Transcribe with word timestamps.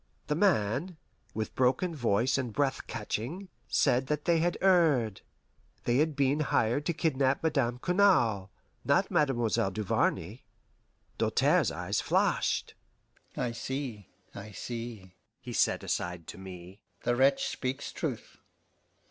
The 0.25 0.35
man, 0.35 0.97
with 1.35 1.53
broken 1.53 1.95
voice 1.95 2.35
and 2.39 2.51
breath 2.51 2.87
catching, 2.87 3.49
said 3.67 4.07
that 4.07 4.25
they 4.25 4.39
had 4.39 4.57
erred. 4.59 5.21
They 5.83 5.97
had 5.97 6.15
been 6.15 6.39
hired 6.39 6.87
to 6.87 6.93
kidnap 6.93 7.43
Madame 7.43 7.77
Cournal, 7.77 8.49
not 8.83 9.11
Mademoiselle 9.11 9.69
Duvarney. 9.69 10.43
Doltaire's 11.19 11.69
eyes 11.71 12.01
flashed. 12.01 12.73
"I 13.37 13.51
see, 13.51 14.09
I 14.33 14.53
see," 14.53 15.13
he 15.39 15.53
said 15.53 15.83
aside 15.83 16.25
to 16.29 16.39
me. 16.39 16.81
"The 17.03 17.15
wretch 17.15 17.47
speaks 17.47 17.91
truth." 17.91 18.37